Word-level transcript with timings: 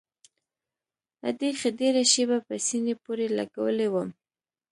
ادې 1.29 1.49
ښه 1.59 1.69
ډېره 1.79 2.01
شېبه 2.11 2.37
په 2.47 2.55
سينې 2.65 2.93
پورې 3.03 3.25
لګولى 3.37 3.87
وم. 3.89 4.09